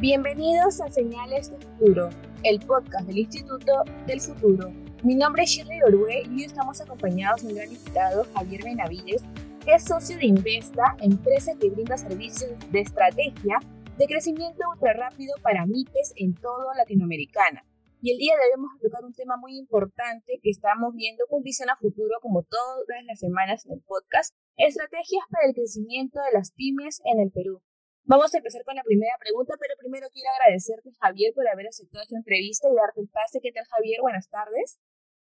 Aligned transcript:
Bienvenidos 0.00 0.80
a 0.80 0.88
Señales 0.92 1.50
del 1.50 1.60
Futuro, 1.60 2.10
el 2.44 2.60
podcast 2.60 3.04
del 3.08 3.18
Instituto 3.18 3.82
del 4.06 4.20
Futuro. 4.20 4.70
Mi 5.02 5.16
nombre 5.16 5.42
es 5.42 5.50
Shirley 5.50 5.82
Orue 5.82 6.22
y 6.22 6.34
hoy 6.34 6.44
estamos 6.44 6.80
acompañados 6.80 7.42
de 7.42 7.48
un 7.48 7.56
gran 7.56 7.72
invitado, 7.72 8.24
Javier 8.32 8.62
Benavides, 8.62 9.24
que 9.64 9.74
es 9.74 9.82
socio 9.82 10.16
de 10.16 10.26
Investa, 10.26 10.94
empresa 11.00 11.50
que 11.60 11.70
brinda 11.70 11.98
servicios 11.98 12.52
de 12.70 12.80
estrategia 12.80 13.58
de 13.98 14.06
crecimiento 14.06 14.62
ultra 14.72 14.92
rápido 14.92 15.34
para 15.42 15.66
MIPES 15.66 16.12
en 16.14 16.36
toda 16.36 16.76
Latinoamericana. 16.76 17.64
Y 18.00 18.12
el 18.12 18.18
día 18.18 18.34
de 18.34 18.42
hoy 18.42 18.50
vamos 18.54 18.70
a 18.76 18.80
tocar 18.80 19.04
un 19.04 19.14
tema 19.14 19.36
muy 19.36 19.58
importante 19.58 20.38
que 20.40 20.50
estamos 20.50 20.94
viendo 20.94 21.24
con 21.28 21.42
visión 21.42 21.70
a 21.70 21.76
futuro, 21.76 22.14
como 22.22 22.44
todas 22.44 23.04
las 23.04 23.18
semanas 23.18 23.66
en 23.66 23.72
el 23.72 23.80
podcast, 23.80 24.32
estrategias 24.58 25.24
para 25.28 25.48
el 25.48 25.54
crecimiento 25.56 26.20
de 26.20 26.38
las 26.38 26.52
pymes 26.52 27.00
en 27.04 27.18
el 27.18 27.32
Perú. 27.32 27.60
Vamos 28.08 28.32
a 28.32 28.38
empezar 28.38 28.64
con 28.64 28.74
la 28.74 28.82
primera 28.82 29.12
pregunta, 29.20 29.52
pero 29.60 29.76
primero 29.76 30.08
quiero 30.08 30.32
agradecerte, 30.32 30.96
Javier, 30.96 31.36
por 31.36 31.46
haber 31.46 31.68
aceptado 31.68 32.00
esta 32.00 32.16
entrevista 32.16 32.64
y 32.64 32.74
darte 32.74 33.04
el 33.04 33.08
pase. 33.12 33.38
¿Qué 33.44 33.52
tal, 33.52 33.68
Javier? 33.68 34.00
Buenas 34.00 34.30
tardes. 34.32 34.80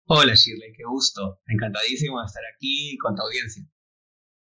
Hola, 0.09 0.33
Shirley, 0.33 0.73
qué 0.73 0.81
gusto. 0.89 1.37
Encantadísimo 1.45 2.17
de 2.17 2.25
estar 2.25 2.41
aquí 2.49 2.97
con 2.97 3.13
tu 3.13 3.21
audiencia. 3.21 3.61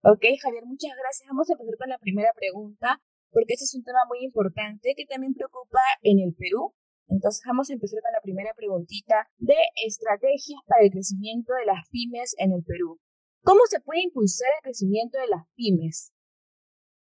Ok, 0.05 0.29
Javier, 0.45 0.69
muchas 0.69 0.93
gracias. 0.93 1.25
Vamos 1.33 1.49
a 1.49 1.57
empezar 1.57 1.77
con 1.81 1.89
la 1.89 1.97
primera 1.97 2.29
pregunta, 2.37 3.01
porque 3.33 3.57
este 3.57 3.65
es 3.65 3.75
un 3.75 3.83
tema 3.83 4.05
muy 4.07 4.21
importante 4.21 4.93
que 4.95 5.07
también 5.09 5.33
preocupa 5.33 5.81
en 6.05 6.21
el 6.21 6.37
Perú 6.37 6.77
entonces 7.09 7.43
vamos 7.47 7.71
a 7.71 7.73
empezar 7.73 8.01
con 8.03 8.13
la 8.13 8.21
primera 8.21 8.53
preguntita 8.55 9.29
de 9.39 9.57
estrategias 9.87 10.61
para 10.67 10.85
el 10.85 10.91
crecimiento 10.91 11.55
de 11.55 11.65
las 11.65 11.89
pymes 11.89 12.35
en 12.37 12.53
el 12.53 12.63
Perú. 12.63 13.01
¿Cómo 13.43 13.61
se 13.65 13.81
puede 13.81 14.03
impulsar 14.03 14.49
el 14.57 14.63
crecimiento 14.63 15.17
de 15.19 15.29
las 15.29 15.49
pymes? 15.55 16.13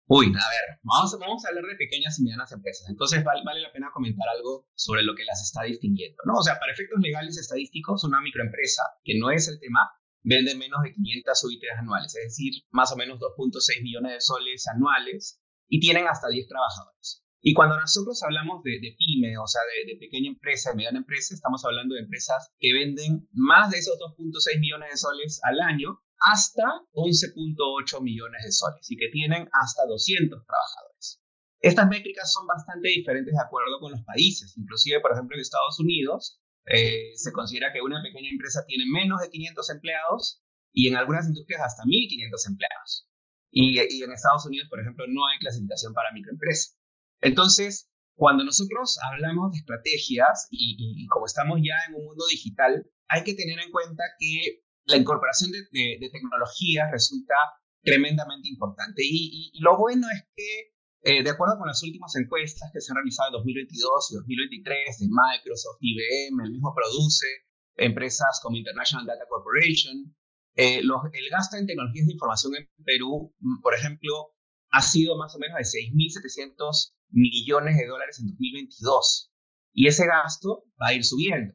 Uy, 0.10 0.28
a 0.28 0.50
ver, 0.50 0.80
vamos, 0.84 1.18
vamos 1.20 1.44
a 1.44 1.50
hablar 1.50 1.66
de 1.66 1.76
pequeñas 1.76 2.18
y 2.18 2.24
medianas 2.24 2.52
empresas. 2.54 2.88
Entonces 2.90 3.26
vale, 3.26 3.42
vale, 3.44 3.60
la 3.60 3.74
pena 3.74 3.92
comentar 3.94 4.28
algo 4.30 4.70
sobre 4.74 5.04
lo 5.04 5.16
que 5.16 5.26
las 5.26 5.44
está 5.44 5.64
distinguiendo, 5.64 6.16
¿no? 6.26 6.40
O 6.40 6.44
sea, 6.44 6.58
para 6.60 6.72
efectos 6.72 7.00
legales 7.02 7.38
estadísticos, 7.38 8.06
una 8.06 8.22
microempresa, 8.22 8.84
que 9.04 9.20
no 9.20 9.32
es 9.32 9.50
el 9.50 9.60
tema, 9.60 9.92
vende 10.24 10.56
menos 10.56 10.80
de 10.84 10.94
500 10.94 11.44
UIT 11.44 11.64
anuales, 11.78 12.16
es 12.16 12.24
decir, 12.24 12.54
más 12.72 12.92
o 12.94 12.96
menos 12.96 13.20
2.6 13.20 13.84
millones 13.84 14.14
de 14.14 14.22
soles 14.22 14.68
anuales 14.68 15.42
y 15.68 15.82
tienen 15.82 16.08
hasta 16.08 16.30
10 16.30 16.48
trabajadores. 16.48 17.26
Y 17.42 17.54
cuando 17.54 17.80
nosotros 17.80 18.22
hablamos 18.24 18.64
de, 18.64 18.80
pyme, 18.98 19.38
o 19.38 19.48
sea, 19.48 19.62
de, 19.86 19.98
pequeña 19.98 20.30
empresa, 20.30 20.72
de 20.72 20.78
mediana 20.78 21.00
empresa, 21.00 21.34
estamos 21.34 21.64
hablando 21.66 21.96
de 21.96 22.02
empresas 22.02 22.52
que 22.60 22.74
venden 22.74 23.28
más 23.32 23.72
de 23.72 23.80
esos 23.80 23.98
2.6 24.18 24.60
millones 24.60 24.90
de 24.92 24.98
soles 24.98 25.40
al 25.44 25.60
año 25.60 26.02
hasta 26.20 26.64
11.8 26.94 28.02
millones 28.02 28.44
de 28.44 28.52
soles 28.52 28.90
y 28.92 28.98
que 28.98 29.10
tienen 29.10 29.50
hasta 29.52 29.86
200 29.86 30.46
trabajadores. 30.46 31.22
Estas 31.60 31.88
métricas 31.90 32.32
son 32.32 32.46
bastante 32.46 32.90
diferentes 32.90 33.34
de 33.34 33.42
acuerdo 33.42 33.80
con 33.80 33.92
los 33.92 34.04
países. 34.04 34.56
Inclusive, 34.58 35.02
por 35.02 35.14
ejemplo, 35.14 35.36
en 35.36 35.42
Estados 35.42 35.80
Unidos 35.80 36.40
eh, 36.66 37.12
se 37.16 37.32
considera 37.32 37.74
que 37.74 37.82
una 37.82 38.02
pequeña 38.04 38.30
empresa 38.30 38.66
tiene 38.68 38.86
menos 38.92 39.22
de 39.22 39.30
500 39.30 39.70
empleados 39.72 40.44
y 40.74 40.88
en 40.88 40.96
algunas 40.96 41.28
industrias 41.28 41.62
hasta 41.62 41.84
1.500 41.84 42.48
empleados. 42.48 43.10
Y, 43.50 43.80
y 43.80 44.04
en 44.04 44.12
Estados 44.12 44.46
Unidos, 44.46 44.68
por 44.70 44.80
ejemplo, 44.80 45.06
no 45.08 45.26
hay 45.28 45.40
clasificación 45.40 45.94
para 45.94 46.12
microempresa. 46.12 46.76
Entonces, 47.22 47.90
cuando 48.18 48.44
nosotros 48.44 48.98
hablamos 49.12 49.52
de 49.52 49.60
estrategias 49.60 50.48
y, 50.50 51.06
como 51.08 51.28
estamos 51.28 51.60
ya 51.64 51.76
en 51.88 51.96
un 51.96 52.06
mundo 52.06 52.26
digital, 52.30 52.90
hay 53.08 53.24
que 53.24 53.36
tener 53.36 53.60
en 53.60 53.72
cuenta 53.72 54.04
que 54.18 54.64
la 54.88 54.98
incorporación 54.98 55.52
de, 55.52 55.60
de, 56.00 56.10
tecnologías 56.10 56.92
resulta 56.92 57.36
tremendamente 57.84 58.48
importante. 58.50 59.02
Y, 59.04 59.52
lo 59.60 59.78
bueno 59.78 60.08
es 60.10 60.24
que, 60.36 60.74
eh, 61.04 61.24
de 61.24 61.30
acuerdo 61.30 61.58
con 61.58 61.68
las 61.68 61.84
últimas 61.84 62.16
encuestas 62.16 62.70
que 62.74 62.82
se 62.82 62.92
han 62.92 62.98
realizado 62.98 63.30
en 63.30 63.34
2022 63.44 64.12
y 64.12 64.16
2023 64.16 65.00
de 65.00 65.08
Microsoft, 65.08 65.78
IBM, 65.80 66.44
el 66.44 66.52
mismo 66.52 66.74
produce, 66.74 67.28
empresas 67.76 68.40
como 68.42 68.58
International 68.58 69.06
Data 69.06 69.26
Corporation, 69.30 70.16
eh, 70.56 70.80
el 70.80 71.30
gasto 71.30 71.58
en 71.58 71.68
tecnologías 71.68 72.08
de 72.08 72.14
información 72.14 72.56
en 72.56 72.68
Perú, 72.84 73.36
por 73.62 73.76
ejemplo, 73.76 74.34
ha 74.72 74.82
sido 74.82 75.18
más 75.18 75.36
o 75.36 75.40
menos 75.40 75.58
de 75.58 75.64
6.700 75.64 76.94
millones 77.10 77.78
de 77.78 77.86
dólares 77.86 78.20
en 78.20 78.28
2022. 78.28 79.32
Y 79.74 79.88
ese 79.88 80.08
gasto 80.08 80.64
va 80.82 80.88
a 80.88 80.94
ir 80.94 81.06
subiendo. 81.06 81.54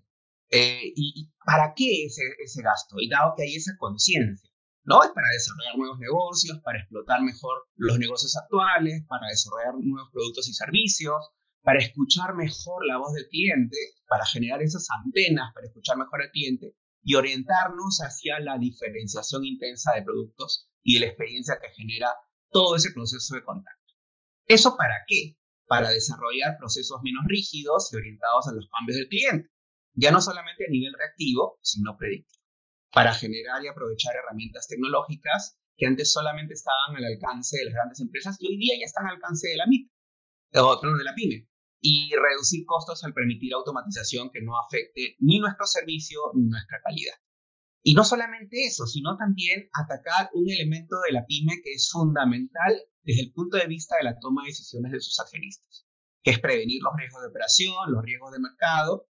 Eh, 0.55 0.93
y, 0.95 1.33
para 1.47 1.73
qué 1.75 2.05
ese, 2.05 2.23
ese 2.45 2.63
gasto? 2.63 2.97
Y 3.01 3.09
dado 3.09 3.33
que 3.35 3.45
hay 3.45 3.57
esa 3.57 3.73
conciencia, 3.79 4.51
¿no? 4.85 5.03
Es 5.03 5.11
para 5.11 5.29
desarrollar 5.33 5.79
nuevos 5.79 5.99
negocios, 5.99 6.61
para 6.63 6.79
explotar 6.79 7.23
mejor 7.23 7.69
los 7.77 7.99
negocios 7.99 8.37
actuales, 8.37 9.03
para 9.09 9.29
desarrollar 9.29 9.75
nuevos 9.81 10.11
productos 10.13 10.49
y 10.49 10.53
servicios, 10.53 11.17
para 11.63 11.79
escuchar 11.79 12.35
mejor 12.35 12.85
la 12.87 12.99
voz 12.99 13.15
del 13.15 13.29
cliente, 13.29 13.79
para 14.07 14.27
generar 14.27 14.61
esas 14.63 14.87
antenas, 15.03 15.55
para 15.55 15.69
escuchar 15.69 15.97
mejor 15.97 16.21
al 16.21 16.31
cliente 16.31 16.77
y 17.03 17.15
orientarnos 17.15 18.01
hacia 18.01 18.39
la 18.41 18.59
diferenciación 18.59 19.47
intensa 19.47 19.93
de 19.95 20.03
productos 20.03 20.69
y 20.83 20.95
de 20.95 21.01
la 21.01 21.07
experiencia 21.07 21.59
que 21.63 21.73
genera 21.75 22.13
todo 22.51 22.77
ese 22.77 22.93
proceso 22.93 23.35
de 23.35 23.43
contacto. 23.43 23.95
¿Eso 24.47 24.77
para 24.77 24.97
qué? 25.07 25.39
Para 25.67 25.89
desarrollar 25.89 26.59
procesos 26.59 27.01
menos 27.03 27.25
rígidos 27.27 27.91
y 27.91 27.97
orientados 27.97 28.49
a 28.49 28.53
los 28.53 28.69
cambios 28.69 28.99
del 28.99 29.09
cliente, 29.09 29.52
ya 29.95 30.11
no 30.11 30.21
solamente 30.21 30.67
a 30.67 30.71
nivel 30.71 30.95
reactivo, 30.95 31.59
sino 31.63 31.97
predictivo, 31.97 32.43
para 32.93 33.15
generar 33.15 33.65
y 33.65 33.69
aprovechar 33.69 34.15
herramientas 34.17 34.69
tecnológicas 34.69 35.59
que 35.77 35.87
antes 35.87 36.13
solamente 36.13 36.55
estaban 36.55 36.97
al 36.97 37.05
alcance 37.05 37.59
de 37.59 37.67
las 37.67 37.75
grandes 37.75 38.01
empresas 38.01 38.37
y 38.41 38.49
hoy 38.49 38.57
día 38.59 38.75
ya 38.79 38.85
están 38.85 39.07
al 39.07 39.15
alcance 39.17 39.49
de 39.49 39.57
la 39.57 39.67
MIP, 39.67 39.91
o 40.55 40.81
de 40.81 41.05
la 41.05 41.15
PYME, 41.15 41.49
y 41.81 42.11
reducir 42.15 42.65
costos 42.67 43.03
al 43.05 43.15
permitir 43.15 43.55
automatización 43.55 44.31
que 44.31 44.43
no 44.43 44.59
afecte 44.59 45.17
ni 45.19 45.39
nuestro 45.39 45.67
servicio 45.67 46.21
ni 46.35 46.49
nuestra 46.49 46.81
calidad. 46.83 47.15
Y 47.83 47.95
no 47.95 48.05
solamente 48.05 48.65
eso, 48.65 48.87
sino 48.87 49.17
también 49.17 49.69
atacar 49.73 50.31
un 50.35 50.49
elemento 50.49 51.01
de 51.01 51.13
la 51.13 51.27
pyme 51.27 51.61
que 51.65 51.73
es 51.73 51.91
fundamental 51.91 52.81
desde 53.03 53.23
el 53.23 53.33
punto 53.33 53.57
de 53.57 53.67
vista 53.67 53.97
de 53.97 54.05
la 54.05 54.19
toma 54.21 54.43
de 54.43 54.51
decisiones 54.51 54.93
de 54.93 55.01
sus 55.01 55.19
accionistas, 55.19 55.89
que 56.23 56.31
es 56.31 56.39
prevenir 56.39 56.81
los 56.83 56.93
riesgos 56.97 57.23
de 57.23 57.29
operación, 57.29 57.75
los 57.89 58.05
riesgos 58.05 58.31
de 58.33 58.39
mercado, 58.39 59.09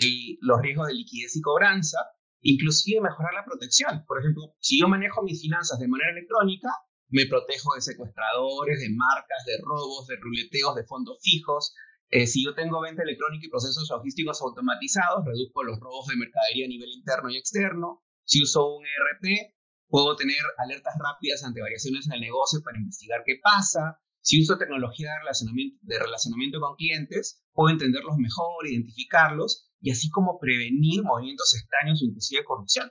y 0.00 0.38
los 0.40 0.60
riesgos 0.62 0.88
de 0.88 0.94
liquidez 0.94 1.36
y 1.36 1.42
cobranza, 1.42 1.98
inclusive 2.40 3.00
mejorar 3.00 3.34
la 3.34 3.44
protección. 3.44 4.04
Por 4.06 4.20
ejemplo, 4.20 4.54
si 4.58 4.80
yo 4.80 4.88
manejo 4.88 5.22
mis 5.22 5.40
finanzas 5.40 5.78
de 5.78 5.88
manera 5.88 6.12
electrónica, 6.12 6.68
me 7.08 7.26
protejo 7.26 7.74
de 7.74 7.82
secuestradores, 7.82 8.80
de 8.80 8.88
marcas, 8.88 9.44
de 9.44 9.58
robos, 9.62 10.06
de 10.06 10.16
ruleteos, 10.16 10.74
de 10.74 10.84
fondos 10.84 11.18
fijos. 11.22 11.74
Eh, 12.08 12.26
si 12.26 12.44
yo 12.44 12.54
tengo 12.54 12.80
venta 12.80 13.02
electrónica 13.02 13.46
y 13.46 13.50
procesos 13.50 13.88
logísticos 13.90 14.40
automatizados, 14.40 15.24
reduzco 15.26 15.62
los 15.62 15.78
robos 15.78 16.06
de 16.08 16.16
mercadería 16.16 16.64
a 16.64 16.68
nivel 16.68 16.88
interno 16.88 17.28
y 17.28 17.36
externo. 17.36 18.02
Si 18.24 18.42
uso 18.42 18.76
un 18.76 18.84
ERP, 18.84 19.54
puedo 19.88 20.16
tener 20.16 20.40
alertas 20.56 20.94
rápidas 20.98 21.44
ante 21.44 21.60
variaciones 21.60 22.06
en 22.06 22.14
el 22.14 22.20
negocio 22.20 22.62
para 22.64 22.78
investigar 22.78 23.22
qué 23.26 23.36
pasa. 23.42 24.00
Si 24.22 24.40
uso 24.40 24.56
tecnología 24.56 25.10
de 25.10 25.18
relacionamiento, 25.18 25.78
de 25.82 25.98
relacionamiento 25.98 26.60
con 26.60 26.76
clientes, 26.76 27.44
puedo 27.52 27.70
entenderlos 27.70 28.16
mejor, 28.16 28.66
identificarlos 28.66 29.71
y 29.82 29.90
así 29.90 30.08
como 30.08 30.38
prevenir 30.38 31.02
movimientos 31.02 31.54
extraños 31.54 32.00
o 32.00 32.06
inclusive 32.06 32.44
corrupción. 32.44 32.90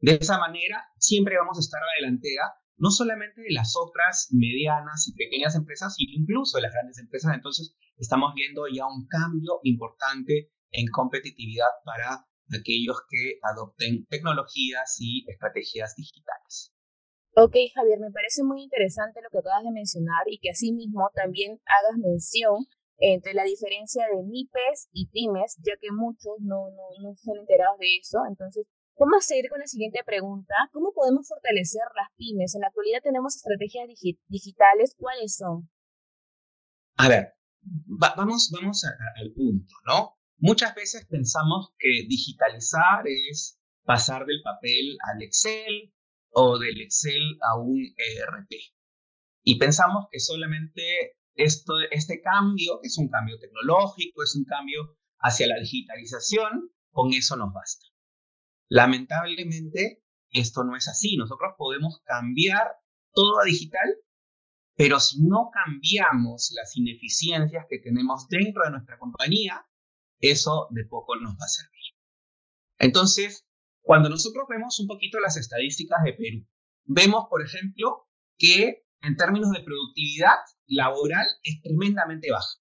De 0.00 0.18
esa 0.20 0.38
manera, 0.38 0.84
siempre 0.98 1.38
vamos 1.38 1.56
a 1.56 1.60
estar 1.60 1.80
a 1.80 1.86
la 1.86 2.06
delantera, 2.06 2.52
no 2.76 2.90
solamente 2.90 3.40
de 3.40 3.52
las 3.52 3.74
otras 3.76 4.28
medianas 4.32 5.08
y 5.08 5.14
pequeñas 5.14 5.54
empresas, 5.54 5.94
sino 5.94 6.12
incluso 6.12 6.58
de 6.58 6.62
las 6.62 6.72
grandes 6.72 6.98
empresas. 6.98 7.32
Entonces, 7.34 7.74
estamos 7.96 8.34
viendo 8.34 8.66
ya 8.68 8.86
un 8.86 9.06
cambio 9.06 9.60
importante 9.62 10.52
en 10.72 10.88
competitividad 10.88 11.70
para 11.84 12.26
aquellos 12.52 13.00
que 13.08 13.38
adopten 13.42 14.04
tecnologías 14.06 14.96
y 15.00 15.24
estrategias 15.30 15.94
digitales. 15.96 16.74
Ok, 17.38 17.54
Javier, 17.74 18.00
me 18.00 18.10
parece 18.10 18.42
muy 18.44 18.62
interesante 18.62 19.20
lo 19.22 19.28
que 19.30 19.38
acabas 19.38 19.64
de 19.64 19.70
mencionar 19.70 20.24
y 20.26 20.38
que 20.38 20.50
asimismo 20.50 21.10
también 21.14 21.60
hagas 21.66 21.98
mención 21.98 22.66
entre 22.98 23.34
la 23.34 23.44
diferencia 23.44 24.06
de 24.12 24.22
MIPES 24.22 24.88
y 24.92 25.08
PYMES, 25.08 25.58
ya 25.58 25.74
que 25.80 25.90
muchos 25.92 26.34
no, 26.40 26.70
no, 26.70 27.02
no 27.02 27.14
son 27.16 27.38
enterados 27.38 27.78
de 27.78 27.96
eso. 27.98 28.18
Entonces, 28.28 28.66
vamos 28.98 29.24
a 29.24 29.26
seguir 29.26 29.50
con 29.50 29.60
la 29.60 29.66
siguiente 29.66 30.00
pregunta. 30.04 30.54
¿Cómo 30.72 30.92
podemos 30.92 31.28
fortalecer 31.28 31.82
las 31.94 32.08
pymes? 32.16 32.54
En 32.54 32.62
la 32.62 32.68
actualidad 32.68 33.00
tenemos 33.02 33.36
estrategias 33.36 33.88
digitales. 34.28 34.94
¿Cuáles 34.98 35.36
son? 35.36 35.68
A 36.96 37.08
ver, 37.08 37.34
vamos, 38.16 38.50
vamos 38.52 38.84
al 38.84 39.32
punto, 39.32 39.74
¿no? 39.86 40.16
Muchas 40.38 40.74
veces 40.74 41.06
pensamos 41.06 41.72
que 41.78 42.06
digitalizar 42.08 43.06
es 43.06 43.58
pasar 43.84 44.26
del 44.26 44.42
papel 44.42 44.98
al 45.12 45.22
Excel 45.22 45.94
o 46.30 46.58
del 46.58 46.80
Excel 46.80 47.38
a 47.40 47.58
un 47.58 47.80
ERP. 47.80 48.50
Y 49.42 49.58
pensamos 49.58 50.06
que 50.10 50.18
solamente 50.18 51.15
esto, 51.36 51.74
este 51.90 52.20
cambio, 52.20 52.80
que 52.80 52.88
es 52.88 52.98
un 52.98 53.08
cambio 53.08 53.38
tecnológico, 53.38 54.22
es 54.22 54.34
un 54.34 54.44
cambio 54.44 54.96
hacia 55.18 55.46
la 55.46 55.58
digitalización, 55.58 56.70
con 56.90 57.12
eso 57.12 57.36
nos 57.36 57.52
basta. 57.52 57.86
Lamentablemente, 58.68 60.02
esto 60.30 60.64
no 60.64 60.76
es 60.76 60.88
así. 60.88 61.16
Nosotros 61.16 61.54
podemos 61.56 62.00
cambiar 62.04 62.66
todo 63.12 63.40
a 63.40 63.44
digital, 63.44 63.88
Pero 64.78 65.00
si 65.00 65.22
no 65.22 65.50
cambiamos 65.52 66.52
las 66.54 66.76
ineficiencias 66.76 67.64
que 67.68 67.78
tenemos 67.78 68.28
dentro 68.28 68.62
de 68.64 68.72
nuestra 68.72 68.98
compañía, 68.98 69.66
eso 70.20 70.68
de 70.70 70.84
poco 70.84 71.16
nos 71.16 71.32
va 71.32 71.46
a 71.46 71.48
servir. 71.48 71.94
Entonces, 72.78 73.46
cuando 73.80 74.10
nosotros 74.10 74.44
vemos 74.48 74.78
un 74.80 74.86
poquito 74.86 75.18
las 75.18 75.38
estadísticas 75.38 76.02
de 76.04 76.12
Perú, 76.12 76.46
vemos, 76.84 77.24
por 77.30 77.42
ejemplo, 77.42 78.06
que 78.36 78.85
en 79.06 79.16
términos 79.16 79.50
de 79.52 79.62
productividad 79.62 80.34
laboral 80.66 81.26
es 81.42 81.62
tremendamente 81.62 82.30
baja. 82.30 82.58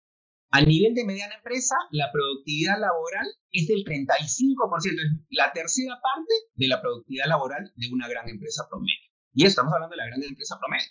A 0.51 0.61
nivel 0.61 0.93
de 0.93 1.03
mediana 1.03 1.35
empresa, 1.35 1.75
la 1.91 2.11
productividad 2.13 2.79
laboral 2.79 3.27
es 3.51 3.67
del 3.67 3.83
35%, 3.83 4.93
es 4.93 5.27
la 5.31 5.51
tercera 5.51 5.99
parte 5.99 6.33
de 6.53 6.67
la 6.67 6.81
productividad 6.81 7.27
laboral 7.27 7.73
de 7.75 7.89
una 7.91 8.07
gran 8.07 8.29
empresa 8.29 8.67
promedio. 8.69 9.09
Y 9.33 9.45
estamos 9.45 9.73
hablando 9.73 9.93
de 9.93 9.97
la 9.97 10.05
gran 10.05 10.23
empresa 10.23 10.57
promedio. 10.59 10.87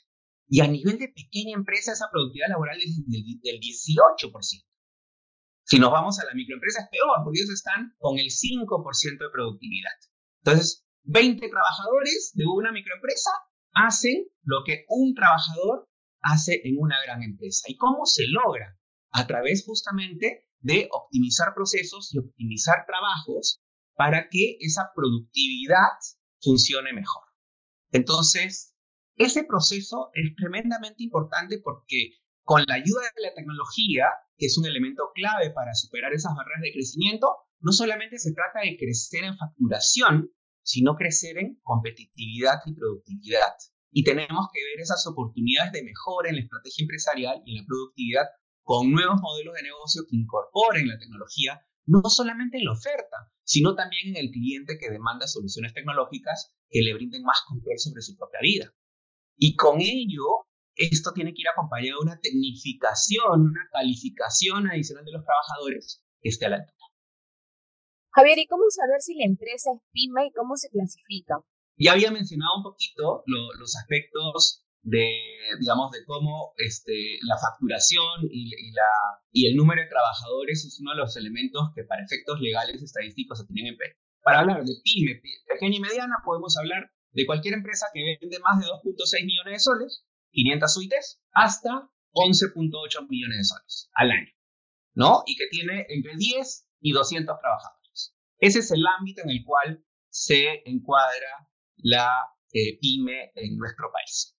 Y 0.49 0.61
a 0.61 0.67
nivel 0.67 0.99
de 0.99 1.09
pequeña 1.09 1.55
empresa, 1.55 1.93
esa 1.93 2.11
productividad 2.11 2.49
laboral 2.51 2.79
es 2.83 3.07
del, 3.07 3.25
del 3.41 3.61
18%. 3.61 4.67
Si 5.67 5.79
nos 5.79 5.91
vamos 5.91 6.19
a 6.19 6.27
la 6.27 6.35
microempresa 6.35 6.83
es 6.83 6.89
peor, 6.91 7.25
porque 7.25 7.41
ellos 7.41 7.55
están 7.55 7.95
con 7.99 8.19
el 8.19 8.29
5% 8.29 8.69
de 8.69 9.33
productividad. 9.33 9.97
Entonces, 10.45 10.85
20 11.05 11.49
trabajadores 11.49 12.33
de 12.35 12.45
una 12.45 12.71
microempresa 12.71 13.31
hacen 13.75 14.27
lo 14.43 14.63
que 14.65 14.85
un 14.89 15.15
trabajador 15.15 15.89
hace 16.21 16.61
en 16.65 16.77
una 16.79 16.97
gran 17.05 17.23
empresa. 17.23 17.65
¿Y 17.69 17.77
cómo 17.77 18.07
se 18.07 18.25
logra? 18.29 18.79
A 19.11 19.27
través 19.27 19.65
justamente 19.65 20.49
de 20.61 20.89
optimizar 20.91 21.55
procesos 21.55 22.13
y 22.15 22.19
optimizar 22.19 22.87
trabajos 22.87 23.61
para 23.95 24.29
que 24.31 24.57
esa 24.61 24.91
productividad 24.95 25.99
funcione 26.41 26.93
mejor. 26.93 27.23
Entonces, 27.93 28.75
ese 29.17 29.45
proceso 29.45 30.11
es 30.15 30.35
tremendamente 30.35 31.05
importante 31.05 31.61
porque 31.63 32.11
con 32.43 32.65
la 32.67 32.75
ayuda 32.75 33.03
de 33.17 33.23
la 33.23 33.35
tecnología, 33.35 34.07
que 34.37 34.47
es 34.47 34.59
un 34.59 34.67
elemento 34.67 35.11
clave 35.15 35.51
para 35.51 35.75
superar 35.75 36.13
esas 36.13 36.35
barreras 36.35 36.63
de 36.63 36.73
crecimiento, 36.73 37.29
no 37.61 37.73
solamente 37.73 38.19
se 38.19 38.35
trata 38.35 38.61
de 38.61 38.77
crecer 38.77 39.25
en 39.25 39.37
facturación, 39.37 40.31
sino 40.65 40.97
crecer 40.97 41.39
en 41.39 41.61
competitividad 41.63 42.61
y 42.67 42.75
productividad. 42.75 43.55
Y 43.93 44.03
tenemos 44.03 44.49
que 44.53 44.65
ver 44.65 44.81
esas 44.81 45.07
oportunidades 45.07 45.73
de 45.73 45.85
mejora 45.85 46.31
en 46.31 46.37
la 46.37 46.43
estrategia 46.43 46.83
empresarial 46.83 47.43
y 47.45 47.53
en 47.53 47.63
la 47.63 47.67
productividad 47.67 48.27
con 48.65 48.91
nuevos 48.91 49.21
modelos 49.21 49.55
de 49.55 49.63
negocio 49.63 50.03
que 50.09 50.17
incorporen 50.17 50.89
la 50.89 50.99
tecnología, 50.99 51.61
no 51.87 52.03
solamente 52.09 52.59
en 52.59 52.65
la 52.65 52.73
oferta, 52.73 53.31
sino 53.45 53.75
también 53.75 54.09
en 54.09 54.17
el 54.17 54.31
cliente 54.31 54.79
que 54.81 54.91
demanda 54.91 55.27
soluciones 55.27 55.75
tecnológicas 55.75 56.57
que 56.71 56.81
le 56.81 56.95
brinden 56.95 57.23
más 57.23 57.43
control 57.47 57.79
sobre 57.79 58.03
su 58.03 58.17
propia 58.17 58.41
vida. 58.43 58.75
Y 59.37 59.55
con 59.55 59.81
ello, 59.81 60.49
esto 60.75 61.13
tiene 61.13 61.35
que 61.35 61.43
ir 61.43 61.49
acompañado 61.49 62.01
de 62.01 62.07
una 62.07 62.21
tecnificación, 62.21 63.43
una 63.43 63.69
calificación 63.71 64.67
adicional 64.67 65.05
de 65.05 65.13
los 65.13 65.25
trabajadores 65.25 66.03
que 66.21 66.31
esté 66.31 66.47
a 66.47 66.51
la 66.51 66.57
altura. 66.57 66.84
Javier, 68.15 68.39
¿y 68.39 68.47
cómo 68.47 68.63
saber 68.71 69.01
si 69.01 69.15
la 69.19 69.27
empresa 69.27 69.71
es 69.75 69.83
PYME 69.91 70.29
y 70.29 70.33
cómo 70.33 70.57
se 70.57 70.71
clasifica? 70.71 71.43
Ya 71.77 71.93
había 71.93 72.13
mencionado 72.13 72.59
un 72.59 72.63
poquito 72.63 73.25
los 73.27 73.75
aspectos 73.75 74.65
de, 74.83 75.11
digamos, 75.59 75.91
de 75.91 76.05
cómo 76.05 76.53
este, 76.57 77.19
la 77.23 77.37
facturación 77.39 78.29
y, 78.31 78.71
la, 78.71 78.87
y 79.33 79.49
el 79.49 79.57
número 79.57 79.83
de 79.83 79.89
trabajadores 79.89 80.65
es 80.65 80.79
uno 80.81 80.93
de 80.93 80.99
los 80.99 81.17
elementos 81.17 81.73
que 81.75 81.83
para 81.83 82.05
efectos 82.05 82.39
legales 82.41 82.81
estadísticos 82.83 83.41
se 83.41 83.47
tienen 83.47 83.73
en 83.73 83.79
Perú. 83.79 83.97
Para 84.23 84.41
hablar 84.41 84.63
de 84.63 84.75
pyme, 84.85 85.21
pequeña 85.49 85.79
y 85.79 85.81
mediana, 85.81 86.15
podemos 86.25 86.57
hablar 86.57 86.93
de 87.11 87.27
cualquier 87.27 87.55
empresa 87.55 87.87
que 87.93 88.17
vende 88.21 88.39
más 88.39 88.61
de 88.61 88.67
2.6 88.67 89.27
millones 89.27 89.53
de 89.55 89.59
soles, 89.59 90.07
500 90.31 90.73
suites, 90.73 91.21
hasta 91.33 91.91
11.8 92.13 93.09
millones 93.09 93.39
de 93.39 93.45
soles 93.45 93.91
al 93.95 94.13
año, 94.13 94.31
¿no? 94.95 95.25
Y 95.27 95.37
que 95.37 95.49
tiene 95.51 95.87
entre 95.89 96.17
10 96.17 96.69
y 96.81 96.93
200 96.93 97.41
trabajadores. 97.41 97.84
Ese 98.45 98.59
es 98.59 98.71
el 98.73 98.85
ámbito 98.99 99.23
en 99.25 99.31
el 99.31 99.43
cual 99.43 99.83
se 100.11 100.61
encuadra 100.67 101.49
la 101.79 102.11
eh, 102.53 102.79
pyme 102.79 103.33
en 103.37 103.57
nuestro 103.57 103.91
país. 103.91 104.37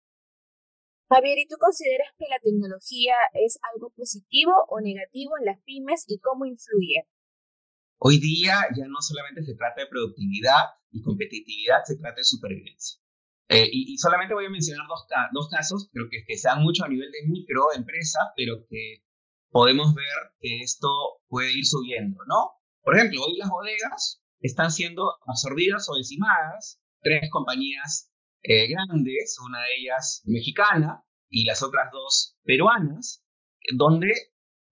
Javier, 1.10 1.40
¿y 1.40 1.48
tú 1.48 1.56
consideras 1.58 2.14
que 2.16 2.26
la 2.30 2.38
tecnología 2.38 3.16
es 3.34 3.58
algo 3.74 3.90
positivo 3.96 4.54
o 4.70 4.80
negativo 4.80 5.32
en 5.40 5.46
las 5.46 5.60
pymes 5.64 6.06
y 6.08 6.20
cómo 6.20 6.46
influye? 6.46 7.10
Hoy 7.98 8.20
día 8.20 8.68
ya 8.78 8.86
no 8.86 9.02
solamente 9.02 9.42
se 9.42 9.56
trata 9.56 9.82
de 9.82 9.88
productividad 9.88 10.78
y 10.92 11.02
competitividad, 11.02 11.82
se 11.84 11.98
trata 11.98 12.18
de 12.18 12.26
supervivencia. 12.26 13.02
Eh, 13.50 13.68
y, 13.72 13.98
solamente 13.98 14.36
voy 14.36 14.46
a 14.46 14.52
mencionar 14.52 14.86
dos, 14.88 15.08
dos 15.34 15.50
casos, 15.50 15.90
creo 15.92 16.06
que, 16.12 16.24
que 16.28 16.38
se 16.38 16.48
dan 16.48 16.62
mucho 16.62 16.86
a 16.86 16.90
nivel 16.90 17.10
de 17.12 17.28
microempresa, 17.28 18.20
pero 18.36 18.68
que 18.70 19.04
podemos 19.50 19.96
ver 19.96 20.36
que 20.40 20.62
esto 20.62 20.90
puede 21.28 21.58
ir 21.58 21.66
subiendo, 21.66 22.20
¿no? 22.28 22.52
Por 22.86 22.96
ejemplo, 22.96 23.24
hoy 23.24 23.36
las 23.38 23.50
bodegas 23.50 24.22
están 24.42 24.70
siendo 24.70 25.16
absorbidas 25.26 25.90
o 25.90 25.96
decimadas. 25.96 26.80
Tres 27.02 27.32
compañías 27.32 28.12
eh, 28.44 28.68
grandes, 28.68 29.38
una 29.44 29.60
de 29.60 29.76
ellas 29.80 30.22
mexicana 30.26 31.04
y 31.28 31.46
las 31.46 31.64
otras 31.64 31.92
dos 31.92 32.38
peruanas, 32.44 33.26
donde 33.76 34.14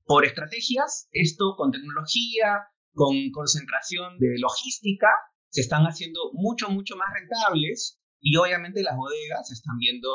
por 0.05 0.25
estrategias, 0.25 1.07
esto 1.11 1.55
con 1.57 1.71
tecnología, 1.71 2.67
con 2.93 3.15
concentración 3.31 4.19
de 4.19 4.37
logística, 4.37 5.07
se 5.49 5.61
están 5.61 5.85
haciendo 5.85 6.19
mucho, 6.33 6.69
mucho 6.69 6.95
más 6.95 7.07
rentables 7.13 7.99
y 8.19 8.37
obviamente 8.37 8.83
las 8.83 8.95
bodegas 8.95 9.47
se 9.47 9.55
están 9.55 9.79
viendo, 9.79 10.09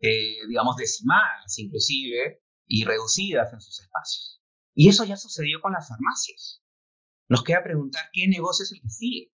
eh, 0.00 0.38
digamos, 0.48 0.74
decimadas 0.76 1.56
inclusive 1.58 2.42
y 2.66 2.84
reducidas 2.84 3.52
en 3.52 3.60
sus 3.60 3.78
espacios. 3.78 4.42
Y 4.74 4.88
eso 4.88 5.04
ya 5.04 5.16
sucedió 5.16 5.60
con 5.60 5.72
las 5.72 5.88
farmacias. 5.88 6.65
Nos 7.28 7.42
queda 7.42 7.62
preguntar 7.62 8.04
qué 8.12 8.28
negocio 8.28 8.64
es 8.64 8.72
el 8.72 8.80
que 8.80 8.88
sigue. 8.88 9.32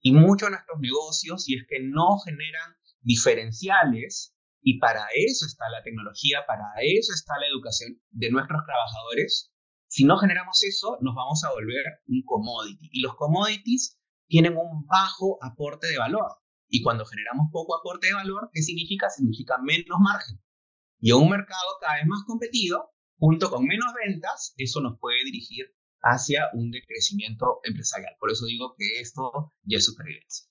Y 0.00 0.12
muchos 0.12 0.48
de 0.48 0.52
nuestros 0.52 0.78
negocios, 0.80 1.44
si 1.44 1.54
es 1.54 1.66
que 1.68 1.80
no 1.80 2.18
generan 2.24 2.76
diferenciales, 3.00 4.34
y 4.62 4.78
para 4.78 5.06
eso 5.14 5.46
está 5.46 5.68
la 5.70 5.82
tecnología, 5.82 6.44
para 6.46 6.64
eso 6.80 7.12
está 7.12 7.38
la 7.38 7.46
educación 7.46 8.00
de 8.10 8.30
nuestros 8.30 8.62
trabajadores, 8.64 9.52
si 9.88 10.04
no 10.04 10.18
generamos 10.18 10.62
eso, 10.64 10.98
nos 11.00 11.14
vamos 11.14 11.44
a 11.44 11.52
volver 11.52 11.84
un 12.08 12.22
commodity. 12.24 12.90
Y 12.92 13.00
los 13.02 13.14
commodities 13.14 13.98
tienen 14.26 14.56
un 14.56 14.84
bajo 14.86 15.38
aporte 15.40 15.86
de 15.86 15.98
valor. 15.98 16.26
Y 16.68 16.82
cuando 16.82 17.06
generamos 17.06 17.48
poco 17.52 17.76
aporte 17.76 18.08
de 18.08 18.14
valor, 18.14 18.50
¿qué 18.52 18.62
significa? 18.62 19.08
Significa 19.08 19.58
menos 19.58 19.98
margen. 20.00 20.42
Y 20.98 21.10
en 21.10 21.18
un 21.18 21.30
mercado 21.30 21.78
cada 21.80 21.96
vez 21.96 22.06
más 22.06 22.24
competido, 22.26 22.90
junto 23.18 23.50
con 23.50 23.64
menos 23.64 23.92
ventas, 24.04 24.54
eso 24.56 24.80
nos 24.80 24.98
puede 24.98 25.24
dirigir 25.24 25.66
hacia 26.02 26.48
un 26.52 26.70
decrecimiento 26.70 27.60
empresarial. 27.64 28.14
Por 28.18 28.30
eso 28.30 28.46
digo 28.46 28.74
que 28.76 29.00
esto 29.00 29.52
ya 29.62 29.78
es 29.78 29.86
supervivencia. 29.86 30.46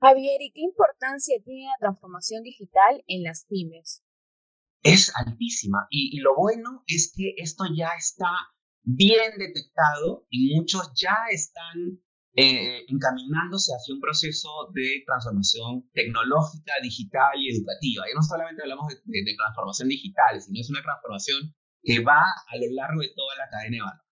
Javier, 0.00 0.42
¿y 0.42 0.52
qué 0.52 0.60
importancia 0.60 1.36
tiene 1.42 1.66
la 1.66 1.78
transformación 1.78 2.42
digital 2.42 3.02
en 3.06 3.22
las 3.22 3.46
pymes? 3.48 4.04
Es 4.82 5.10
altísima 5.16 5.88
y, 5.90 6.20
lo 6.20 6.36
bueno 6.36 6.84
es 6.86 7.12
que 7.16 7.34
esto 7.38 7.64
ya 7.74 7.88
está 7.98 8.30
bien 8.84 9.32
detectado 9.38 10.26
y 10.30 10.54
muchos 10.54 10.92
ya 10.94 11.16
están 11.30 12.00
eh, 12.34 12.84
encaminándose 12.88 13.72
hacia 13.72 13.94
un 13.94 14.00
proceso 14.00 14.70
de 14.74 15.02
transformación 15.06 15.90
tecnológica, 15.92 16.74
digital 16.82 17.32
y 17.40 17.56
educativa. 17.56 18.04
Y 18.08 18.14
no 18.14 18.22
solamente 18.22 18.62
hablamos 18.62 18.88
de, 18.88 18.96
de 19.24 19.34
transformación 19.34 19.88
digital, 19.88 20.40
sino 20.40 20.60
es 20.60 20.70
una 20.70 20.82
transformación 20.82 21.56
que 21.82 22.00
va 22.00 22.22
a 22.22 22.56
lo 22.58 22.66
largo 22.74 23.00
de 23.00 23.10
toda 23.16 23.34
la 23.36 23.48
cadena 23.48 23.76
de 23.76 23.82
valor. 23.82 24.05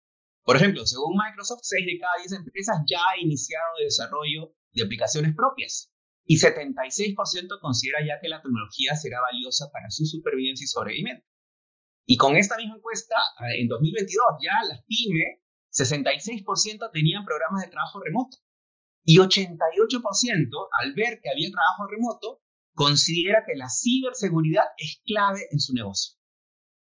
Por 0.45 0.57
ejemplo, 0.57 0.85
según 0.85 1.17
Microsoft, 1.17 1.61
6 1.63 1.87
de 1.87 1.99
cada 1.99 2.13
10 2.19 2.33
empresas 2.33 2.77
ya 2.87 3.01
ha 3.01 3.19
iniciado 3.19 3.79
el 3.79 3.87
desarrollo 3.87 4.55
de 4.73 4.85
aplicaciones 4.85 5.35
propias 5.35 5.91
y 6.27 6.37
76% 6.37 7.61
considera 7.61 8.01
ya 8.07 8.21
que 8.21 8.29
la 8.29 8.43
tecnología 8.43 8.95
será 8.95 9.21
valiosa 9.21 9.71
para 9.73 9.91
su 9.91 10.05
supervivencia 10.05 10.65
y 10.65 10.69
sobrevivimiento. 10.69 11.27
Y 12.07 12.19
con 12.19 12.37
esta 12.37 12.57
misma 12.57 12.77
encuesta, 12.77 13.17
eh, 13.41 13.63
en 13.63 13.69
2022 13.69 14.25
ya 14.43 14.69
las 14.69 14.85
pymes, 14.85 15.41
66% 15.73 16.91
tenían 16.93 17.25
programas 17.25 17.63
de 17.63 17.71
trabajo 17.71 18.01
remoto 18.01 18.37
y 19.03 19.19
88% 19.19 20.69
al 20.81 20.95
ver 20.95 21.21
que 21.23 21.31
había 21.31 21.51
trabajo 21.51 21.87
remoto, 21.91 22.43
considera 22.75 23.45
que 23.47 23.57
la 23.57 23.69
ciberseguridad 23.69 24.65
es 24.77 25.01
clave 25.05 25.41
en 25.51 25.61
su 25.61 25.75
negocio. 25.75 26.17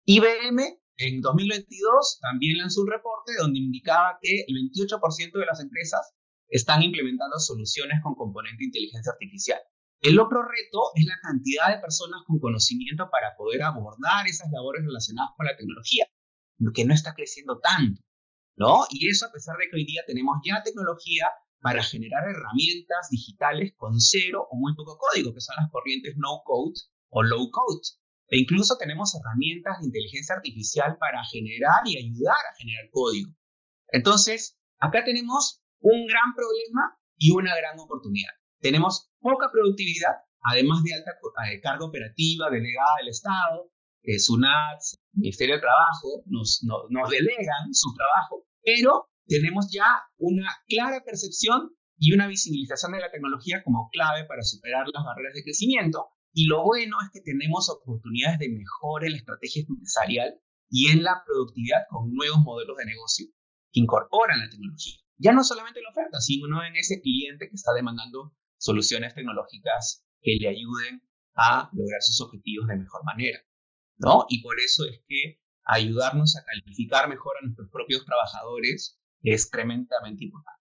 IBM 0.05 0.80
en 1.07 1.21
2022 1.21 2.19
también 2.21 2.57
lanzó 2.57 2.81
un 2.81 2.91
reporte 2.91 3.33
donde 3.39 3.59
indicaba 3.59 4.17
que 4.21 4.45
el 4.47 4.55
28% 4.55 5.39
de 5.39 5.45
las 5.45 5.59
empresas 5.59 6.13
están 6.47 6.83
implementando 6.83 7.39
soluciones 7.39 7.99
con 8.03 8.15
componente 8.15 8.57
de 8.59 8.65
inteligencia 8.65 9.11
artificial. 9.13 9.59
El 10.01 10.19
otro 10.19 10.41
reto 10.41 10.91
es 10.95 11.05
la 11.05 11.17
cantidad 11.21 11.69
de 11.69 11.81
personas 11.81 12.21
con 12.25 12.39
conocimiento 12.39 13.09
para 13.11 13.35
poder 13.37 13.61
abordar 13.61 14.27
esas 14.27 14.51
labores 14.51 14.83
relacionadas 14.83 15.31
con 15.37 15.45
la 15.45 15.55
tecnología, 15.55 16.05
lo 16.57 16.71
que 16.73 16.85
no 16.85 16.93
está 16.93 17.13
creciendo 17.13 17.59
tanto, 17.59 18.01
¿no? 18.57 18.85
Y 18.89 19.09
eso 19.09 19.27
a 19.27 19.31
pesar 19.31 19.57
de 19.57 19.69
que 19.69 19.77
hoy 19.77 19.85
día 19.85 20.01
tenemos 20.07 20.37
ya 20.43 20.63
tecnología 20.63 21.29
para 21.61 21.83
generar 21.83 22.23
herramientas 22.27 23.09
digitales 23.11 23.73
con 23.77 23.99
cero 23.99 24.47
o 24.49 24.57
muy 24.57 24.75
poco 24.75 24.97
código, 24.97 25.33
que 25.33 25.41
son 25.41 25.55
las 25.57 25.69
corrientes 25.71 26.15
no 26.17 26.41
code 26.43 26.73
o 27.09 27.23
low 27.23 27.49
code. 27.51 27.81
E 28.31 28.39
incluso 28.39 28.77
tenemos 28.77 29.13
herramientas 29.13 29.79
de 29.79 29.87
inteligencia 29.87 30.35
artificial 30.35 30.97
para 30.97 31.19
generar 31.25 31.83
y 31.85 31.97
ayudar 31.97 32.39
a 32.39 32.55
generar 32.55 32.89
código. 32.89 33.35
Entonces, 33.89 34.57
acá 34.79 35.03
tenemos 35.03 35.61
un 35.81 36.07
gran 36.07 36.33
problema 36.33 36.97
y 37.17 37.31
una 37.31 37.53
gran 37.57 37.77
oportunidad. 37.77 38.31
Tenemos 38.61 39.11
poca 39.19 39.51
productividad, 39.51 40.15
además 40.43 40.81
de 40.83 40.93
alta 40.93 41.11
eh, 41.51 41.59
carga 41.59 41.85
operativa 41.85 42.49
delegada 42.49 42.95
del 42.99 43.09
Estado, 43.09 43.69
eh, 44.03 44.17
Ministerio 45.13 45.55
de 45.55 45.61
Trabajo, 45.61 46.23
nos 46.25 47.09
delegan 47.09 47.73
su 47.73 47.93
trabajo, 47.93 48.47
pero 48.63 49.09
tenemos 49.27 49.69
ya 49.71 50.03
una 50.17 50.47
clara 50.67 51.03
percepción 51.03 51.75
y 51.97 52.13
una 52.13 52.27
visibilización 52.27 52.93
de 52.93 53.01
la 53.01 53.11
tecnología 53.11 53.61
como 53.63 53.89
clave 53.91 54.25
para 54.25 54.41
superar 54.41 54.87
las 54.87 55.03
barreras 55.03 55.33
de 55.35 55.43
crecimiento. 55.43 56.07
Y 56.33 56.47
lo 56.47 56.63
bueno 56.63 56.97
es 57.03 57.09
que 57.11 57.21
tenemos 57.21 57.69
oportunidades 57.69 58.39
de 58.39 58.49
mejora 58.49 59.05
en 59.05 59.13
la 59.13 59.17
estrategia 59.17 59.63
empresarial 59.67 60.39
y 60.69 60.89
en 60.91 61.03
la 61.03 61.23
productividad 61.25 61.83
con 61.89 62.13
nuevos 62.13 62.39
modelos 62.39 62.77
de 62.77 62.85
negocio 62.85 63.27
que 63.71 63.79
incorporan 63.81 64.39
la 64.39 64.49
tecnología. 64.49 64.95
Ya 65.17 65.33
no 65.33 65.43
solamente 65.43 65.79
en 65.79 65.83
la 65.83 65.91
oferta, 65.91 66.19
sino 66.19 66.63
en 66.63 66.75
ese 66.75 67.01
cliente 67.01 67.49
que 67.49 67.55
está 67.55 67.73
demandando 67.73 68.33
soluciones 68.57 69.13
tecnológicas 69.13 70.05
que 70.21 70.37
le 70.39 70.49
ayuden 70.49 71.03
a 71.35 71.69
lograr 71.73 72.01
sus 72.01 72.21
objetivos 72.21 72.67
de 72.67 72.77
mejor 72.77 73.03
manera. 73.03 73.39
¿no? 73.97 74.25
Y 74.29 74.41
por 74.41 74.59
eso 74.59 74.85
es 74.85 75.01
que 75.07 75.39
ayudarnos 75.63 76.35
a 76.35 76.43
calificar 76.43 77.07
mejor 77.07 77.35
a 77.37 77.45
nuestros 77.45 77.69
propios 77.69 78.05
trabajadores 78.05 78.99
es 79.21 79.49
tremendamente 79.49 80.25
importante. 80.25 80.60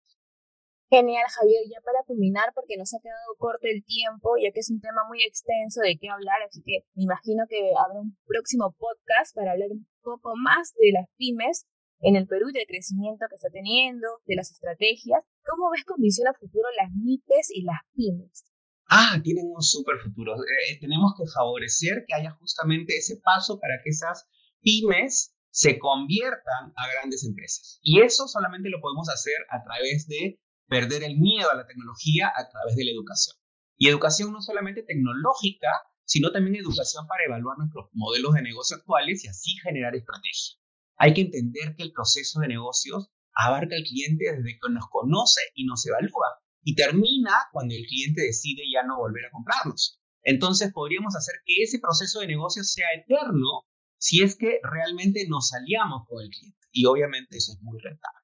Genial, 0.90 1.22
Javier. 1.30 1.62
Ya 1.70 1.80
para 1.86 2.02
culminar, 2.02 2.50
porque 2.52 2.76
nos 2.76 2.92
ha 2.94 2.98
quedado 2.98 3.38
corto 3.38 3.68
el 3.70 3.84
tiempo, 3.84 4.34
ya 4.42 4.50
que 4.50 4.58
es 4.58 4.70
un 4.70 4.80
tema 4.80 5.06
muy 5.06 5.22
extenso 5.22 5.80
de 5.82 5.96
qué 5.96 6.10
hablar, 6.10 6.42
así 6.42 6.62
que 6.66 6.82
me 6.94 7.04
imagino 7.04 7.46
que 7.48 7.70
habrá 7.78 8.00
un 8.00 8.18
próximo 8.26 8.74
podcast 8.74 9.30
para 9.36 9.52
hablar 9.52 9.70
un 9.70 9.86
poco 10.02 10.34
más 10.34 10.74
de 10.74 10.90
las 10.90 11.06
pymes 11.16 11.66
en 12.00 12.16
el 12.16 12.26
Perú 12.26 12.50
y 12.50 12.58
del 12.58 12.66
crecimiento 12.66 13.26
que 13.28 13.36
está 13.36 13.50
teniendo, 13.50 14.08
de 14.26 14.34
las 14.34 14.50
estrategias. 14.50 15.22
¿Cómo 15.46 15.70
ves 15.70 15.84
con 15.84 16.00
visión 16.00 16.26
a 16.26 16.34
futuro 16.34 16.66
las 16.76 16.90
MIPES 16.90 17.50
y 17.54 17.62
las 17.62 17.78
pymes? 17.94 18.44
Ah, 18.88 19.20
tienen 19.22 19.46
un 19.46 19.62
súper 19.62 19.94
futuro. 20.02 20.34
Eh, 20.34 20.80
tenemos 20.80 21.14
que 21.16 21.22
favorecer 21.30 22.02
que 22.08 22.14
haya 22.14 22.32
justamente 22.32 22.96
ese 22.96 23.20
paso 23.22 23.60
para 23.60 23.74
que 23.84 23.90
esas 23.90 24.26
pymes 24.60 25.36
se 25.50 25.78
conviertan 25.78 26.72
a 26.74 26.90
grandes 26.94 27.22
empresas. 27.24 27.78
Y 27.82 28.00
eso 28.00 28.26
solamente 28.26 28.70
lo 28.70 28.80
podemos 28.80 29.08
hacer 29.08 29.38
a 29.50 29.62
través 29.62 30.08
de 30.08 30.40
perder 30.70 31.02
el 31.02 31.18
miedo 31.18 31.50
a 31.50 31.56
la 31.56 31.66
tecnología 31.66 32.32
a 32.34 32.48
través 32.48 32.76
de 32.76 32.84
la 32.84 32.92
educación. 32.92 33.36
Y 33.76 33.88
educación 33.88 34.32
no 34.32 34.40
solamente 34.40 34.84
tecnológica, 34.84 35.68
sino 36.04 36.30
también 36.30 36.56
educación 36.56 37.06
para 37.08 37.24
evaluar 37.24 37.58
nuestros 37.58 37.88
modelos 37.92 38.34
de 38.34 38.42
negocio 38.42 38.76
actuales 38.76 39.24
y 39.24 39.28
así 39.28 39.50
generar 39.62 39.96
estrategia. 39.96 40.56
Hay 40.96 41.14
que 41.14 41.22
entender 41.22 41.74
que 41.76 41.82
el 41.82 41.92
proceso 41.92 42.40
de 42.40 42.48
negocios 42.48 43.10
abarca 43.34 43.74
al 43.74 43.82
cliente 43.82 44.24
desde 44.30 44.58
que 44.58 44.70
nos 44.70 44.86
conoce 44.90 45.40
y 45.54 45.64
nos 45.66 45.84
evalúa 45.86 46.40
y 46.62 46.74
termina 46.74 47.32
cuando 47.52 47.74
el 47.74 47.84
cliente 47.86 48.22
decide 48.22 48.62
ya 48.72 48.82
no 48.84 48.98
volver 48.98 49.24
a 49.26 49.30
comprarnos. 49.30 49.98
Entonces 50.22 50.72
podríamos 50.72 51.16
hacer 51.16 51.36
que 51.44 51.62
ese 51.62 51.78
proceso 51.78 52.20
de 52.20 52.26
negocio 52.28 52.62
sea 52.62 52.86
eterno 52.94 53.64
si 53.98 54.22
es 54.22 54.36
que 54.36 54.60
realmente 54.62 55.26
nos 55.28 55.52
aliamos 55.52 56.06
con 56.06 56.22
el 56.22 56.30
cliente. 56.30 56.58
Y 56.72 56.86
obviamente 56.86 57.38
eso 57.38 57.52
es 57.52 57.62
muy 57.62 57.78
rentable. 57.80 58.19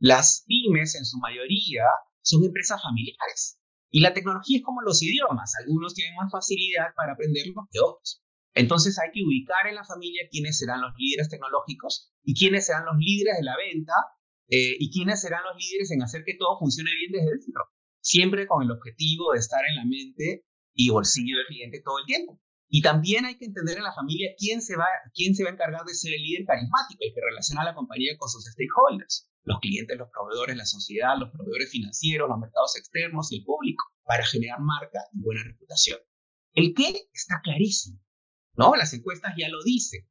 Las 0.00 0.44
pymes 0.46 0.94
en 0.94 1.04
su 1.04 1.18
mayoría 1.18 1.84
son 2.22 2.44
empresas 2.44 2.80
familiares. 2.82 3.58
Y 3.90 4.00
la 4.00 4.14
tecnología 4.14 4.58
es 4.58 4.64
como 4.64 4.82
los 4.82 5.02
idiomas. 5.02 5.54
Algunos 5.60 5.94
tienen 5.94 6.14
más 6.16 6.30
facilidad 6.30 6.94
para 6.94 7.14
aprenderlos 7.14 7.66
que 7.70 7.80
otros. 7.80 8.22
Entonces 8.54 8.98
hay 8.98 9.10
que 9.12 9.24
ubicar 9.24 9.66
en 9.66 9.74
la 9.74 9.84
familia 9.84 10.28
quiénes 10.30 10.58
serán 10.58 10.82
los 10.82 10.92
líderes 10.96 11.28
tecnológicos 11.28 12.12
y 12.22 12.34
quiénes 12.34 12.66
serán 12.66 12.86
los 12.86 12.96
líderes 12.98 13.38
de 13.38 13.44
la 13.44 13.56
venta 13.56 13.94
eh, 14.48 14.76
y 14.78 14.90
quiénes 14.90 15.20
serán 15.20 15.42
los 15.44 15.56
líderes 15.56 15.90
en 15.90 16.02
hacer 16.02 16.22
que 16.24 16.36
todo 16.38 16.58
funcione 16.58 16.90
bien 16.94 17.12
desde 17.12 17.38
dentro. 17.38 17.64
Siempre 18.00 18.46
con 18.46 18.62
el 18.62 18.70
objetivo 18.70 19.32
de 19.32 19.38
estar 19.38 19.60
en 19.68 19.76
la 19.76 19.84
mente 19.84 20.46
y 20.74 20.90
bolsillo 20.90 21.38
del 21.38 21.46
cliente 21.46 21.82
todo 21.84 21.98
el 21.98 22.06
tiempo. 22.06 22.40
Y 22.68 22.82
también 22.82 23.24
hay 23.24 23.38
que 23.38 23.46
entender 23.46 23.78
en 23.78 23.84
la 23.84 23.94
familia 23.94 24.30
quién 24.36 24.60
se 24.60 24.76
va, 24.76 24.86
quién 25.14 25.34
se 25.34 25.42
va 25.42 25.50
a 25.50 25.52
encargar 25.54 25.84
de 25.84 25.94
ser 25.94 26.12
el 26.12 26.22
líder 26.22 26.44
carismático, 26.44 27.00
el 27.00 27.14
que 27.14 27.20
relaciona 27.20 27.62
a 27.62 27.64
la 27.64 27.74
compañía 27.74 28.16
con 28.18 28.28
sus 28.28 28.44
stakeholders, 28.44 29.30
los 29.48 29.60
clientes, 29.60 29.96
los 29.96 30.10
proveedores, 30.10 30.56
la 30.56 30.66
sociedad, 30.66 31.16
los 31.18 31.30
proveedores 31.30 31.70
financieros, 31.70 32.28
los 32.28 32.38
mercados 32.38 32.76
externos 32.76 33.32
y 33.32 33.38
el 33.38 33.44
público, 33.44 33.82
para 34.04 34.24
generar 34.24 34.60
marca 34.60 35.00
y 35.12 35.22
buena 35.22 35.42
reputación. 35.42 35.98
El 36.52 36.74
qué 36.74 37.08
está 37.12 37.40
clarísimo, 37.42 37.98
¿no? 38.56 38.76
Las 38.76 38.92
encuestas 38.92 39.32
ya 39.38 39.48
lo 39.48 39.62
dicen. 39.64 40.06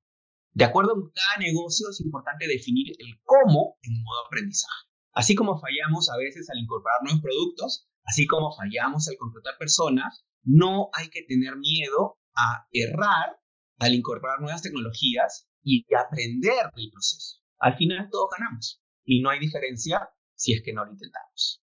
De 0.53 0.65
acuerdo 0.65 0.96
con 0.96 1.12
cada 1.12 1.38
negocio 1.38 1.89
es 1.89 2.01
importante 2.01 2.48
definir 2.48 2.96
el 2.98 3.20
cómo 3.24 3.77
en 3.84 4.01
modo 4.01 4.25
aprendizaje. 4.25 4.88
Así 5.13 5.36
como 5.36 5.60
fallamos 5.60 6.10
a 6.10 6.17
veces 6.17 6.50
al 6.50 6.58
incorporar 6.58 6.98
nuevos 7.03 7.22
productos, 7.22 7.88
así 8.06 8.25
como 8.25 8.56
fallamos 8.56 9.08
al 9.08 9.17
contratar 9.17 9.58
personas, 9.60 10.25
no 10.44 10.89
hay 10.94 11.10
que 11.10 11.24
tener 11.24 11.56
miedo 11.58 12.17
a 12.36 12.67
errar 12.72 13.38
al 13.79 13.94
incorporar 13.94 14.41
nuevas 14.41 14.63
tecnologías 14.63 15.48
y 15.62 15.86
aprender 15.94 16.72
del 16.75 16.89
proceso. 16.91 17.38
Al 17.60 17.75
final 17.77 18.10
todos 18.12 18.29
ganamos 18.38 18.82
y 19.07 19.21
no 19.21 19.31
hay 19.31 19.39
diferencia 19.39 20.09
si 20.35 20.53
es 20.53 20.61
que 20.61 20.73
no 20.73 20.85
lo 20.85 20.91
intentamos. 20.91 21.63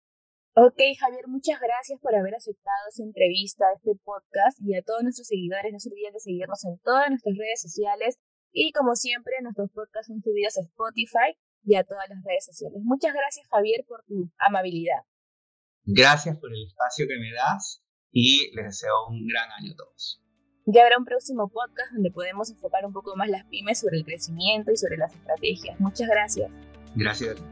Ok, 0.56 0.80
Javier, 0.98 1.28
muchas 1.28 1.60
gracias 1.60 2.00
por 2.00 2.16
haber 2.16 2.34
aceptado 2.34 2.88
esta 2.88 3.04
entrevista, 3.04 3.66
este 3.76 3.92
podcast 4.04 4.58
y 4.64 4.74
a 4.74 4.82
todos 4.82 5.04
nuestros 5.04 5.28
seguidores. 5.28 5.74
No 5.74 5.80
se 5.80 5.90
olviden 5.90 6.14
de 6.14 6.20
seguirnos 6.22 6.64
en 6.64 6.80
todas 6.80 7.10
nuestras 7.10 7.36
redes 7.38 7.62
sociales 7.62 8.18
y 8.54 8.72
como 8.72 8.96
siempre 8.96 9.34
nuestros 9.44 9.70
podcasts 9.72 10.08
son 10.08 10.24
subidos 10.24 10.58
a 10.58 10.62
Spotify 10.62 11.36
y 11.66 11.76
a 11.76 11.84
todas 11.84 12.08
las 12.08 12.24
redes 12.24 12.46
sociales. 12.46 12.80
Muchas 12.84 13.14
gracias, 13.14 13.46
Javier, 13.52 13.84
por 13.86 14.06
tu 14.06 14.32
amabilidad. 14.38 15.04
Gracias 15.84 16.40
por 16.40 16.50
el 16.54 16.66
espacio 16.66 17.06
que 17.06 17.20
me 17.20 17.34
das 17.34 17.84
y 18.12 18.56
les 18.56 18.66
deseo 18.66 18.96
un 19.10 19.28
gran 19.28 19.52
año 19.60 19.74
a 19.74 19.76
todos. 19.76 20.24
Ya 20.68 20.84
habrá 20.84 20.98
un 20.98 21.06
próximo 21.06 21.50
podcast 21.50 21.92
donde 21.92 22.12
podemos 22.12 22.50
enfocar 22.50 22.86
un 22.86 22.94
poco 22.94 23.16
más 23.18 23.30
las 23.30 23.46
pymes 23.48 23.82
sobre 23.82 23.98
el 23.98 24.06
crecimiento 24.06 24.72
y 24.72 24.78
sobre 24.78 24.98
las 24.98 25.14
estrategias. 25.14 25.78
Muchas 25.82 26.08
gracias. 26.08 26.50
Gracias. 26.96 27.44